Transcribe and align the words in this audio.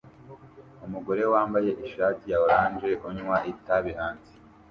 Umugore 0.85 1.23
wambaye 1.33 1.69
ishati 1.85 2.23
ya 2.31 2.37
orange 2.45 2.89
unywa 3.09 3.37
itabi 3.51 3.91
hanze 3.99 4.31